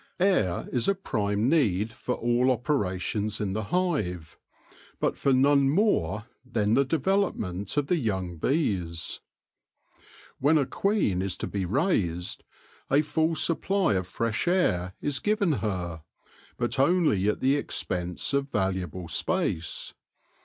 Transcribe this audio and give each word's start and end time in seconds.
Air 0.19 0.67
is 0.71 0.87
a 0.87 0.95
prime 0.95 1.47
need 1.47 1.91
for 1.91 2.15
all 2.15 2.49
operations 2.49 3.39
in 3.39 3.53
the 3.53 3.65
hive, 3.65 4.35
but 4.99 5.15
for 5.15 5.31
none 5.31 5.69
more 5.69 6.25
than 6.43 6.73
the 6.73 6.83
development 6.83 7.77
of 7.77 7.85
the 7.85 7.97
young 7.97 8.37
bees. 8.37 9.19
When 10.39 10.57
a 10.57 10.65
queen 10.65 11.21
is 11.21 11.37
to 11.37 11.45
be 11.45 11.65
raised, 11.65 12.43
a 12.89 13.03
full 13.03 13.35
supply 13.35 13.93
of 13.93 14.07
fresh 14.07 14.47
air 14.47 14.95
is 15.01 15.19
given 15.19 15.51
her, 15.61 16.01
but 16.57 16.79
only 16.79 17.29
at 17.29 17.39
the 17.39 17.55
expense 17.55 18.33
of 18.33 18.49
valuable 18.51 19.07
space. 19.07 19.93